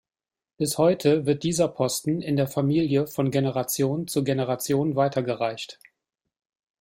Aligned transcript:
Bis 0.57 0.79
heute 0.79 1.27
wird 1.27 1.43
dieser 1.43 1.67
Posten 1.67 2.21
in 2.23 2.35
der 2.35 2.47
Familie 2.47 3.05
von 3.05 3.29
Generation 3.29 4.07
zu 4.07 4.23
Generation 4.23 4.95
weitergereicht. 4.95 5.77